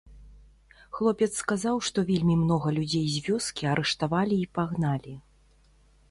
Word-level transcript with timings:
Хлопец 0.99 1.27
сказаў, 1.41 1.75
што 1.89 2.03
вельмі 2.07 2.35
многа 2.43 2.69
людзей 2.77 3.03
з 3.15 3.21
вёскі 3.27 3.63
арыштавалі 3.73 4.35
і 4.45 4.47
пагналі. 4.59 5.13